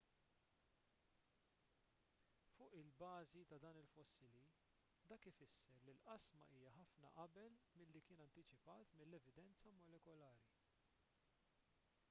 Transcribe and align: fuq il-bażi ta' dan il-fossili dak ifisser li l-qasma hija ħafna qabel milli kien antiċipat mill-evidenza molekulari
fuq 2.53 2.71
il-bażi 2.77 3.41
ta' 3.51 3.59
dan 3.65 3.79
il-fossili 3.81 4.45
dak 5.11 5.27
ifisser 5.31 5.77
li 5.83 5.93
l-qasma 5.97 6.47
hija 6.53 6.73
ħafna 6.79 7.11
qabel 7.19 7.57
milli 7.81 8.01
kien 8.09 8.23
antiċipat 8.25 8.95
mill-evidenza 9.03 9.75
molekulari 9.83 10.49